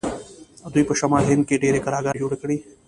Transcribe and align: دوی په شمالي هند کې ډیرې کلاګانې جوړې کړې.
دوی 0.73 0.83
په 0.89 0.93
شمالي 0.99 1.27
هند 1.29 1.43
کې 1.47 1.61
ډیرې 1.63 1.79
کلاګانې 1.85 2.21
جوړې 2.21 2.37
کړې. 2.41 2.57